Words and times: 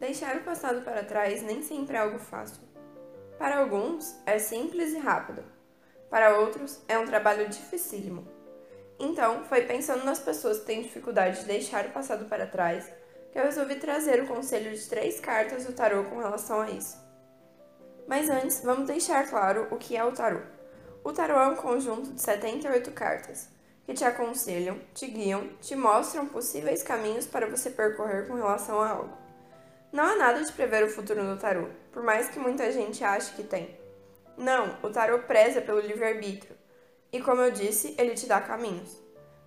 Deixar 0.00 0.36
o 0.36 0.44
passado 0.44 0.82
para 0.82 1.02
trás 1.02 1.42
nem 1.42 1.60
sempre 1.60 1.96
é 1.96 2.00
algo 2.00 2.20
fácil. 2.20 2.62
Para 3.36 3.58
alguns, 3.58 4.14
é 4.24 4.38
simples 4.38 4.92
e 4.92 4.98
rápido. 4.98 5.42
Para 6.08 6.38
outros, 6.38 6.80
é 6.86 6.96
um 6.96 7.04
trabalho 7.04 7.48
dificílimo. 7.48 8.24
Então, 8.96 9.44
foi 9.44 9.62
pensando 9.62 10.04
nas 10.04 10.20
pessoas 10.20 10.60
que 10.60 10.66
têm 10.66 10.82
dificuldade 10.82 11.40
de 11.40 11.46
deixar 11.46 11.84
o 11.86 11.90
passado 11.90 12.26
para 12.26 12.46
trás 12.46 12.88
que 13.32 13.38
eu 13.38 13.42
resolvi 13.42 13.74
trazer 13.74 14.22
o 14.22 14.28
conselho 14.28 14.72
de 14.72 14.88
três 14.88 15.18
cartas 15.18 15.64
do 15.64 15.72
tarô 15.72 16.04
com 16.04 16.18
relação 16.18 16.60
a 16.60 16.70
isso. 16.70 16.96
Mas 18.06 18.30
antes, 18.30 18.60
vamos 18.62 18.86
deixar 18.86 19.28
claro 19.28 19.66
o 19.70 19.76
que 19.76 19.96
é 19.96 20.04
o 20.04 20.12
tarô. 20.12 20.40
O 21.02 21.12
tarô 21.12 21.34
é 21.40 21.48
um 21.48 21.56
conjunto 21.56 22.12
de 22.12 22.22
78 22.22 22.92
cartas 22.92 23.48
que 23.84 23.94
te 23.94 24.04
aconselham, 24.04 24.78
te 24.94 25.06
guiam, 25.06 25.48
te 25.60 25.74
mostram 25.74 26.26
possíveis 26.26 26.82
caminhos 26.84 27.26
para 27.26 27.48
você 27.48 27.68
percorrer 27.68 28.28
com 28.28 28.34
relação 28.34 28.80
a 28.80 28.90
algo. 28.90 29.27
Não 29.90 30.04
há 30.04 30.16
nada 30.16 30.44
de 30.44 30.52
prever 30.52 30.84
o 30.84 30.90
futuro 30.90 31.22
no 31.24 31.38
tarô, 31.38 31.68
por 31.90 32.02
mais 32.02 32.28
que 32.28 32.38
muita 32.38 32.70
gente 32.70 33.02
ache 33.02 33.32
que 33.32 33.42
tem. 33.42 33.78
Não, 34.36 34.76
o 34.82 34.90
tarô 34.90 35.20
preza 35.20 35.62
pelo 35.62 35.80
livre-arbítrio. 35.80 36.54
E 37.10 37.20
como 37.22 37.40
eu 37.40 37.50
disse, 37.50 37.94
ele 37.96 38.14
te 38.14 38.26
dá 38.26 38.38
caminhos. 38.38 39.00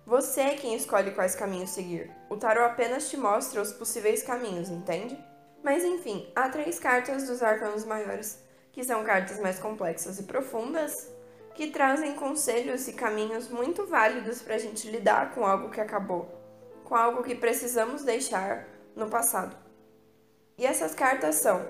Você 0.04 0.40
é 0.40 0.54
quem 0.56 0.74
escolhe 0.74 1.12
quais 1.12 1.36
caminhos 1.36 1.70
seguir. 1.70 2.10
O 2.28 2.36
tarô 2.36 2.64
apenas 2.64 3.08
te 3.08 3.16
mostra 3.16 3.62
os 3.62 3.72
possíveis 3.72 4.24
caminhos, 4.24 4.68
entende? 4.68 5.16
Mas 5.62 5.84
enfim, 5.84 6.28
há 6.34 6.48
três 6.48 6.76
cartas 6.80 7.28
dos 7.28 7.40
arcanos 7.40 7.84
maiores, 7.84 8.42
que 8.72 8.82
são 8.82 9.04
cartas 9.04 9.38
mais 9.38 9.60
complexas 9.60 10.18
e 10.18 10.24
profundas, 10.24 11.08
que 11.54 11.70
trazem 11.70 12.16
conselhos 12.16 12.88
e 12.88 12.94
caminhos 12.94 13.48
muito 13.48 13.86
válidos 13.86 14.42
para 14.42 14.56
a 14.56 14.58
gente 14.58 14.90
lidar 14.90 15.32
com 15.34 15.46
algo 15.46 15.70
que 15.70 15.80
acabou, 15.80 16.28
com 16.82 16.96
algo 16.96 17.22
que 17.22 17.36
precisamos 17.36 18.02
deixar 18.02 18.66
no 18.96 19.08
passado. 19.08 19.61
E 20.58 20.66
essas 20.66 20.94
cartas 20.94 21.36
são 21.36 21.66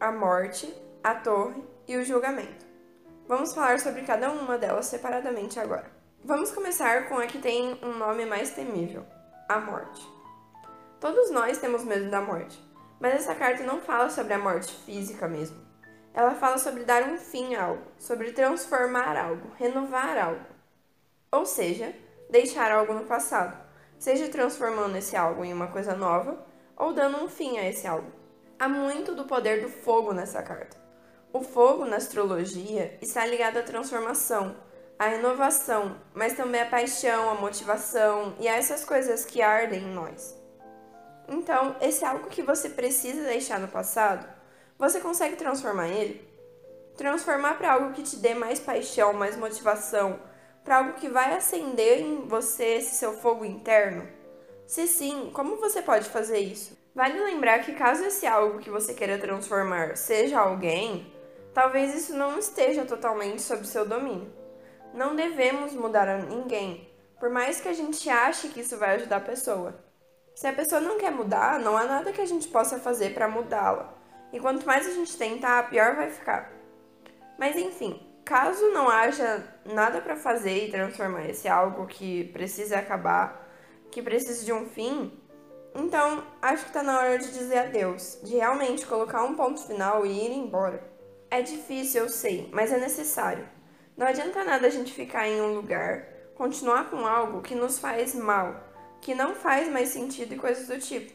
a 0.00 0.10
morte, 0.10 0.74
a 1.02 1.14
torre 1.14 1.62
e 1.86 1.96
o 1.96 2.04
julgamento. 2.04 2.64
Vamos 3.28 3.54
falar 3.54 3.78
sobre 3.78 4.02
cada 4.02 4.30
uma 4.30 4.56
delas 4.56 4.86
separadamente 4.86 5.60
agora. 5.60 5.90
Vamos 6.24 6.50
começar 6.50 7.08
com 7.08 7.18
a 7.18 7.26
que 7.26 7.38
tem 7.38 7.78
um 7.82 7.98
nome 7.98 8.24
mais 8.24 8.50
temível: 8.50 9.04
a 9.48 9.58
morte. 9.58 10.02
Todos 10.98 11.30
nós 11.30 11.58
temos 11.58 11.84
medo 11.84 12.10
da 12.10 12.20
morte, 12.20 12.58
mas 12.98 13.14
essa 13.14 13.34
carta 13.34 13.62
não 13.62 13.80
fala 13.80 14.08
sobre 14.08 14.32
a 14.32 14.38
morte 14.38 14.74
física 14.84 15.28
mesmo. 15.28 15.62
Ela 16.14 16.34
fala 16.34 16.56
sobre 16.56 16.84
dar 16.84 17.02
um 17.02 17.18
fim 17.18 17.54
a 17.54 17.64
algo, 17.64 17.82
sobre 17.98 18.32
transformar 18.32 19.16
algo, 19.16 19.50
renovar 19.58 20.16
algo. 20.16 20.46
Ou 21.30 21.44
seja, 21.44 21.94
deixar 22.30 22.72
algo 22.72 22.94
no 22.94 23.04
passado, 23.04 23.56
seja 23.98 24.28
transformando 24.28 24.96
esse 24.96 25.16
algo 25.16 25.44
em 25.44 25.52
uma 25.52 25.66
coisa 25.66 25.94
nova 25.94 26.53
ou 26.76 26.92
dando 26.92 27.22
um 27.22 27.28
fim 27.28 27.58
a 27.58 27.68
esse 27.68 27.86
algo. 27.86 28.10
Há 28.58 28.68
muito 28.68 29.14
do 29.14 29.24
poder 29.24 29.62
do 29.62 29.68
fogo 29.68 30.12
nessa 30.12 30.42
carta. 30.42 30.76
O 31.32 31.40
fogo 31.40 31.84
na 31.84 31.96
astrologia 31.96 32.96
está 33.02 33.26
ligado 33.26 33.56
à 33.56 33.62
transformação, 33.62 34.56
à 34.98 35.08
renovação, 35.08 35.96
mas 36.14 36.34
também 36.34 36.60
à 36.60 36.66
paixão, 36.66 37.30
à 37.30 37.34
motivação 37.34 38.34
e 38.38 38.46
a 38.46 38.56
essas 38.56 38.84
coisas 38.84 39.24
que 39.24 39.42
ardem 39.42 39.82
em 39.82 39.94
nós. 39.94 40.38
Então, 41.28 41.74
esse 41.80 42.04
algo 42.04 42.28
que 42.28 42.42
você 42.42 42.68
precisa 42.68 43.24
deixar 43.24 43.58
no 43.58 43.68
passado 43.68 44.34
você 44.78 45.00
consegue 45.00 45.36
transformar 45.36 45.88
ele? 45.88 46.28
Transformar 46.96 47.54
para 47.54 47.72
algo 47.72 47.92
que 47.92 48.02
te 48.02 48.16
dê 48.16 48.34
mais 48.34 48.58
paixão, 48.58 49.12
mais 49.12 49.36
motivação, 49.36 50.18
para 50.64 50.78
algo 50.78 50.94
que 50.94 51.08
vai 51.08 51.34
acender 51.34 52.00
em 52.00 52.26
você 52.26 52.76
esse 52.76 52.96
seu 52.96 53.12
fogo 53.14 53.44
interno? 53.44 54.06
Se 54.66 54.86
sim, 54.86 55.30
como 55.32 55.56
você 55.56 55.82
pode 55.82 56.08
fazer 56.08 56.38
isso? 56.38 56.76
Vale 56.94 57.18
lembrar 57.18 57.58
que 57.60 57.74
caso 57.74 58.04
esse 58.04 58.26
algo 58.26 58.60
que 58.60 58.70
você 58.70 58.94
queira 58.94 59.18
transformar 59.18 59.96
seja 59.96 60.38
alguém, 60.38 61.12
talvez 61.52 61.94
isso 61.94 62.14
não 62.14 62.38
esteja 62.38 62.84
totalmente 62.84 63.42
sob 63.42 63.66
seu 63.66 63.86
domínio. 63.86 64.32
Não 64.94 65.14
devemos 65.14 65.72
mudar 65.74 66.08
a 66.08 66.18
ninguém, 66.18 66.88
por 67.18 67.28
mais 67.28 67.60
que 67.60 67.68
a 67.68 67.72
gente 67.72 68.08
ache 68.08 68.48
que 68.48 68.60
isso 68.60 68.76
vai 68.78 68.94
ajudar 68.94 69.16
a 69.16 69.20
pessoa. 69.20 69.74
Se 70.34 70.46
a 70.46 70.52
pessoa 70.52 70.80
não 70.80 70.98
quer 70.98 71.12
mudar, 71.12 71.60
não 71.60 71.76
há 71.76 71.84
nada 71.84 72.12
que 72.12 72.20
a 72.20 72.26
gente 72.26 72.48
possa 72.48 72.78
fazer 72.78 73.12
para 73.12 73.28
mudá-la. 73.28 73.94
E 74.32 74.40
quanto 74.40 74.66
mais 74.66 74.86
a 74.86 74.90
gente 74.90 75.16
tentar, 75.16 75.68
pior 75.68 75.94
vai 75.94 76.10
ficar. 76.10 76.50
Mas 77.38 77.56
enfim, 77.56 78.00
caso 78.24 78.70
não 78.70 78.88
haja 78.88 79.44
nada 79.64 80.00
para 80.00 80.16
fazer 80.16 80.66
e 80.66 80.70
transformar 80.70 81.28
esse 81.28 81.48
algo 81.48 81.86
que 81.86 82.24
precisa 82.32 82.78
acabar, 82.78 83.43
que 83.94 84.02
precisa 84.02 84.44
de 84.44 84.52
um 84.52 84.66
fim, 84.66 85.12
então 85.72 86.24
acho 86.42 86.64
que 86.64 86.70
está 86.70 86.82
na 86.82 86.98
hora 86.98 87.16
de 87.16 87.32
dizer 87.32 87.58
adeus, 87.58 88.18
de 88.24 88.34
realmente 88.34 88.84
colocar 88.84 89.22
um 89.22 89.36
ponto 89.36 89.64
final 89.64 90.04
e 90.04 90.10
ir 90.10 90.32
embora. 90.32 90.82
É 91.30 91.40
difícil, 91.42 92.02
eu 92.02 92.08
sei, 92.08 92.50
mas 92.52 92.72
é 92.72 92.78
necessário. 92.78 93.48
Não 93.96 94.04
adianta 94.04 94.42
nada 94.42 94.66
a 94.66 94.70
gente 94.70 94.92
ficar 94.92 95.28
em 95.28 95.40
um 95.40 95.54
lugar, 95.54 96.08
continuar 96.34 96.90
com 96.90 97.06
algo 97.06 97.40
que 97.40 97.54
nos 97.54 97.78
faz 97.78 98.16
mal, 98.16 98.64
que 99.00 99.14
não 99.14 99.32
faz 99.32 99.68
mais 99.68 99.90
sentido 99.90 100.34
e 100.34 100.38
coisas 100.38 100.66
do 100.66 100.78
tipo. 100.80 101.12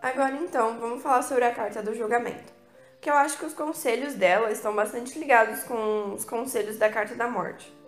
Agora 0.00 0.36
então, 0.36 0.80
vamos 0.80 1.02
falar 1.02 1.20
sobre 1.20 1.44
a 1.44 1.54
carta 1.54 1.82
do 1.82 1.94
julgamento, 1.94 2.50
que 2.98 3.10
eu 3.10 3.14
acho 3.14 3.36
que 3.36 3.44
os 3.44 3.52
conselhos 3.52 4.14
dela 4.14 4.50
estão 4.50 4.74
bastante 4.74 5.18
ligados 5.18 5.64
com 5.64 6.14
os 6.14 6.24
conselhos 6.24 6.78
da 6.78 6.88
carta 6.88 7.14
da 7.14 7.28
morte. 7.28 7.78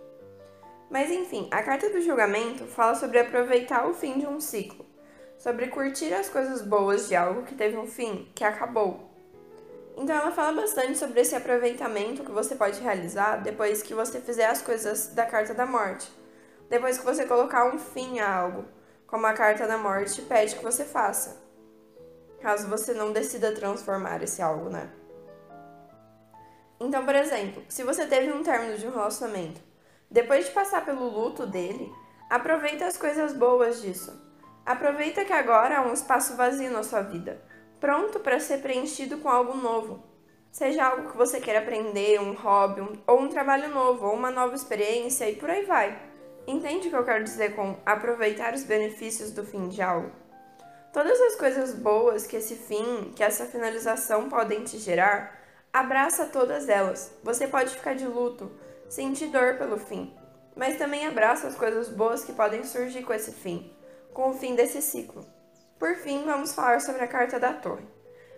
Mas 0.93 1.09
enfim, 1.09 1.47
a 1.49 1.63
carta 1.63 1.89
do 1.89 1.99
julgamento 1.99 2.67
fala 2.67 2.93
sobre 2.93 3.17
aproveitar 3.17 3.87
o 3.87 3.95
fim 3.95 4.19
de 4.19 4.27
um 4.27 4.39
ciclo, 4.39 4.85
sobre 5.39 5.65
curtir 5.69 6.13
as 6.13 6.29
coisas 6.29 6.61
boas 6.61 7.07
de 7.07 7.15
algo 7.15 7.41
que 7.41 7.55
teve 7.55 7.75
um 7.75 7.87
fim, 7.87 8.31
que 8.35 8.43
acabou. 8.43 9.09
Então 9.97 10.15
ela 10.15 10.29
fala 10.29 10.61
bastante 10.61 10.95
sobre 10.95 11.21
esse 11.21 11.35
aproveitamento 11.35 12.23
que 12.23 12.31
você 12.31 12.55
pode 12.55 12.79
realizar 12.79 13.37
depois 13.37 13.81
que 13.81 13.95
você 13.95 14.21
fizer 14.21 14.45
as 14.45 14.61
coisas 14.61 15.07
da 15.07 15.25
carta 15.25 15.51
da 15.51 15.65
morte, 15.65 16.07
depois 16.69 16.99
que 16.99 17.05
você 17.05 17.25
colocar 17.25 17.73
um 17.73 17.79
fim 17.79 18.19
a 18.19 18.31
algo, 18.31 18.63
como 19.07 19.25
a 19.25 19.33
carta 19.33 19.65
da 19.65 19.79
morte 19.79 20.21
pede 20.21 20.55
que 20.55 20.63
você 20.63 20.85
faça 20.85 21.41
caso 22.39 22.67
você 22.67 22.93
não 22.93 23.11
decida 23.11 23.55
transformar 23.55 24.21
esse 24.21 24.43
algo, 24.43 24.69
né? 24.69 24.91
Então, 26.79 27.03
por 27.03 27.15
exemplo, 27.15 27.63
se 27.67 27.81
você 27.81 28.05
teve 28.05 28.31
um 28.31 28.43
término 28.43 28.77
de 28.77 28.85
um 28.85 28.91
relacionamento, 28.91 29.72
depois 30.13 30.45
de 30.45 30.51
passar 30.51 30.85
pelo 30.85 31.09
luto 31.09 31.47
dele, 31.47 31.91
aproveita 32.29 32.85
as 32.85 32.95
coisas 32.95 33.33
boas 33.33 33.81
disso. 33.81 34.13
Aproveita 34.63 35.25
que 35.25 35.33
agora 35.33 35.79
há 35.79 35.81
um 35.81 35.91
espaço 35.91 36.35
vazio 36.35 36.69
na 36.69 36.83
sua 36.83 37.01
vida, 37.01 37.41
pronto 37.79 38.19
para 38.19 38.39
ser 38.39 38.59
preenchido 38.59 39.17
com 39.17 39.27
algo 39.27 39.57
novo. 39.57 40.03
Seja 40.51 40.85
algo 40.85 41.09
que 41.09 41.17
você 41.17 41.41
queira 41.41 41.61
aprender, 41.61 42.21
um 42.21 42.33
hobby, 42.33 42.81
um, 42.81 42.93
ou 43.07 43.21
um 43.21 43.27
trabalho 43.27 43.69
novo, 43.69 44.05
ou 44.05 44.13
uma 44.13 44.29
nova 44.29 44.53
experiência 44.53 45.27
e 45.27 45.35
por 45.35 45.49
aí 45.49 45.65
vai. 45.65 45.99
Entende 46.45 46.89
o 46.89 46.91
que 46.91 46.95
eu 46.95 47.03
quero 47.03 47.23
dizer 47.23 47.55
com 47.55 47.75
aproveitar 47.83 48.53
os 48.53 48.63
benefícios 48.63 49.31
do 49.31 49.43
fim 49.43 49.67
de 49.67 49.81
algo? 49.81 50.11
Todas 50.93 51.19
as 51.21 51.35
coisas 51.35 51.73
boas 51.73 52.27
que 52.27 52.35
esse 52.35 52.55
fim, 52.55 53.11
que 53.15 53.23
essa 53.23 53.47
finalização 53.47 54.29
podem 54.29 54.63
te 54.63 54.77
gerar, 54.77 55.41
abraça 55.73 56.27
todas 56.27 56.69
elas. 56.69 57.17
Você 57.23 57.47
pode 57.47 57.71
ficar 57.71 57.95
de 57.95 58.05
luto, 58.05 58.51
sentir 58.89 59.27
dor 59.27 59.57
pelo 59.57 59.77
fim, 59.77 60.13
mas 60.55 60.77
também 60.77 61.07
abraça 61.07 61.47
as 61.47 61.55
coisas 61.55 61.89
boas 61.89 62.23
que 62.23 62.33
podem 62.33 62.63
surgir 62.63 63.03
com 63.03 63.13
esse 63.13 63.31
fim, 63.31 63.73
com 64.13 64.29
o 64.29 64.33
fim 64.33 64.55
desse 64.55 64.81
ciclo. 64.81 65.25
Por 65.79 65.95
fim, 65.95 66.23
vamos 66.25 66.53
falar 66.53 66.79
sobre 66.79 67.03
a 67.03 67.07
carta 67.07 67.39
da 67.39 67.53
Torre. 67.53 67.85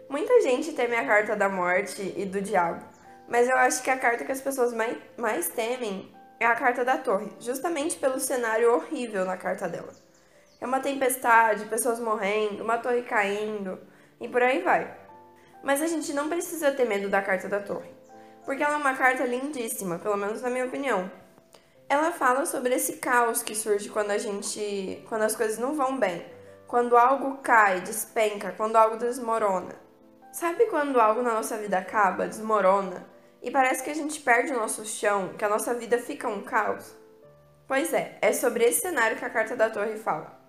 Muita 0.10 0.42
gente 0.42 0.74
teme 0.74 0.96
a 0.96 1.06
carta 1.06 1.36
da 1.36 1.50
morte 1.50 2.14
e 2.16 2.26
do 2.26 2.42
diabo, 2.42 2.86
mas 3.28 3.50
eu 3.50 3.58
acho 3.58 3.84
que 3.84 3.90
a 3.90 3.98
carta 3.98 4.24
que 4.24 4.32
as 4.32 4.42
pessoas 4.42 4.74
mais, 4.74 4.98
mais 5.18 5.50
temem 5.50 6.14
é 6.40 6.46
a 6.46 6.56
carta 6.56 6.86
da 6.86 6.98
Torre, 6.98 7.32
justamente 7.40 7.98
pelo 7.98 8.20
cenário 8.20 8.74
horrível 8.74 9.26
na 9.26 9.38
carta 9.38 9.68
dela. 9.68 9.94
É 10.60 10.66
uma 10.66 10.80
tempestade, 10.80 11.66
pessoas 11.66 12.00
morrendo, 12.00 12.64
uma 12.64 12.78
torre 12.78 13.04
caindo 13.04 13.80
e 14.20 14.28
por 14.28 14.42
aí 14.42 14.62
vai. 14.62 14.96
Mas 15.64 15.82
a 15.82 15.88
gente 15.88 16.14
não 16.14 16.30
precisa 16.30 16.72
ter 16.72 16.86
medo 16.86 17.10
da 17.10 17.22
carta 17.22 17.48
da 17.48 17.60
torre, 17.60 17.90
porque 18.46 18.64
ela 18.64 18.76
é 18.76 18.78
uma 18.78 18.96
carta 18.96 19.26
lindíssima, 19.26 19.98
pelo 20.00 20.16
menos 20.16 20.42
na 20.42 20.50
minha 20.50 20.66
opinião. 20.66 21.12
Ela 21.90 22.12
fala 22.12 22.46
sobre 22.46 22.74
esse 22.74 22.94
caos 22.94 23.44
que 23.44 23.56
surge 23.56 23.90
quando 23.90 24.12
a 24.12 24.18
gente, 24.18 25.04
quando 25.10 25.24
as 25.24 25.36
coisas 25.36 25.58
não 25.58 25.76
vão 25.76 25.98
bem, 25.98 26.26
quando 26.68 26.98
algo 26.98 27.38
cai, 27.38 27.82
despenca, 27.82 28.54
quando 28.56 28.76
algo 28.76 28.98
desmorona. 28.98 29.76
Sabe 30.32 30.66
quando 30.66 31.00
algo 31.00 31.22
na 31.22 31.34
nossa 31.34 31.58
vida 31.58 31.78
acaba, 31.78 32.28
desmorona 32.28 33.06
e 33.42 33.52
parece 33.52 33.84
que 33.84 33.92
a 33.92 33.96
gente 33.96 34.20
perde 34.22 34.52
o 34.52 34.58
nosso 34.58 34.84
chão, 34.84 35.34
que 35.38 35.46
a 35.46 35.50
nossa 35.50 35.74
vida 35.74 36.00
fica 36.00 36.28
um 36.28 36.42
caos? 36.42 36.96
Pois 37.68 37.94
é, 37.94 38.18
é 38.22 38.34
sobre 38.34 38.64
esse 38.64 38.82
cenário 38.82 39.18
que 39.18 39.26
a 39.26 39.30
carta 39.30 39.56
da 39.56 39.70
torre 39.70 39.98
fala. 39.98 40.40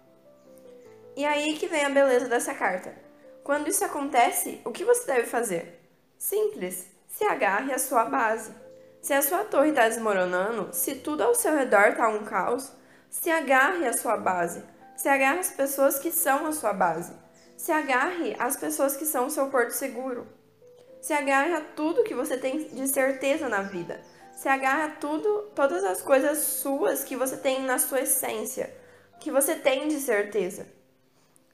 E 1.14 1.24
aí 1.24 1.56
que 1.56 1.66
vem 1.66 1.84
a 1.84 1.90
beleza 1.90 2.28
dessa 2.28 2.54
carta. 2.54 2.94
Quando 3.44 3.68
isso 3.68 3.84
acontece, 3.84 4.60
o 4.64 4.72
que 4.72 4.84
você 4.84 5.06
deve 5.06 5.26
fazer? 5.26 5.80
Simples, 6.18 6.90
se 7.16 7.24
agarre 7.24 7.72
à 7.72 7.78
sua 7.78 8.04
base. 8.04 8.52
Se 9.00 9.14
a 9.14 9.22
sua 9.22 9.42
torre 9.44 9.70
está 9.70 9.88
desmoronando, 9.88 10.68
se 10.72 10.96
tudo 10.96 11.22
ao 11.22 11.34
seu 11.34 11.56
redor 11.56 11.88
está 11.88 12.08
um 12.08 12.24
caos, 12.24 12.70
se 13.08 13.30
agarre 13.30 13.86
à 13.86 13.92
sua 13.94 14.18
base. 14.18 14.62
Se 14.98 15.08
agarre 15.08 15.38
às 15.38 15.50
pessoas 15.50 15.98
que 15.98 16.10
são 16.10 16.46
a 16.46 16.52
sua 16.52 16.74
base. 16.74 17.14
Se 17.56 17.72
agarre 17.72 18.36
às 18.38 18.58
pessoas 18.58 18.98
que 18.98 19.06
são 19.06 19.26
o 19.26 19.30
seu 19.30 19.46
porto 19.48 19.70
seguro. 19.70 20.26
Se 21.00 21.14
agarre 21.14 21.54
a 21.54 21.62
tudo 21.62 22.04
que 22.04 22.14
você 22.14 22.36
tem 22.36 22.68
de 22.68 22.86
certeza 22.86 23.48
na 23.48 23.62
vida. 23.62 23.98
Se 24.32 24.50
agarre 24.50 24.82
a 24.82 24.90
tudo, 24.96 25.50
todas 25.54 25.84
as 25.84 26.02
coisas 26.02 26.36
suas 26.36 27.02
que 27.02 27.16
você 27.16 27.38
tem 27.38 27.62
na 27.62 27.78
sua 27.78 28.02
essência, 28.02 28.74
que 29.20 29.30
você 29.30 29.54
tem 29.54 29.88
de 29.88 30.00
certeza. 30.00 30.66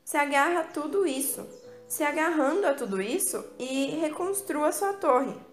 Se 0.04 0.16
agarre 0.16 0.56
a 0.56 0.64
tudo 0.64 1.06
isso. 1.06 1.48
Se 1.86 2.02
agarrando 2.02 2.66
a 2.66 2.74
tudo 2.74 3.00
isso 3.00 3.44
e 3.60 3.90
reconstrua 4.00 4.72
sua 4.72 4.94
torre. 4.94 5.51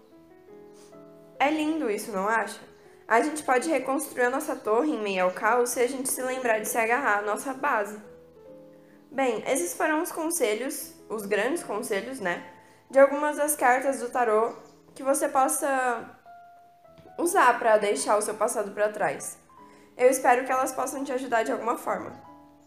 É 1.40 1.50
lindo 1.50 1.90
isso, 1.90 2.12
não 2.12 2.28
acha? 2.28 2.60
A 3.08 3.22
gente 3.22 3.42
pode 3.42 3.70
reconstruir 3.70 4.24
a 4.24 4.30
nossa 4.30 4.54
torre 4.54 4.90
em 4.90 5.02
meio 5.02 5.24
ao 5.24 5.30
caos 5.30 5.70
se 5.70 5.80
a 5.80 5.88
gente 5.88 6.10
se 6.10 6.20
lembrar 6.20 6.58
de 6.58 6.68
se 6.68 6.76
agarrar 6.76 7.20
à 7.20 7.22
nossa 7.22 7.54
base. 7.54 7.98
Bem, 9.10 9.42
esses 9.46 9.74
foram 9.74 10.02
os 10.02 10.12
conselhos, 10.12 10.92
os 11.08 11.24
grandes 11.24 11.64
conselhos, 11.64 12.20
né? 12.20 12.44
De 12.90 12.98
algumas 12.98 13.38
das 13.38 13.56
cartas 13.56 14.00
do 14.00 14.10
tarô 14.10 14.52
que 14.94 15.02
você 15.02 15.30
possa 15.30 16.10
usar 17.16 17.58
para 17.58 17.78
deixar 17.78 18.18
o 18.18 18.22
seu 18.22 18.34
passado 18.34 18.72
para 18.72 18.92
trás. 18.92 19.38
Eu 19.96 20.10
espero 20.10 20.44
que 20.44 20.52
elas 20.52 20.72
possam 20.72 21.02
te 21.02 21.12
ajudar 21.12 21.42
de 21.42 21.52
alguma 21.52 21.78
forma. 21.78 22.12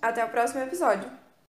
Até 0.02 0.26
o 0.26 0.30
próximo 0.30 0.64
episódio! 0.64 1.23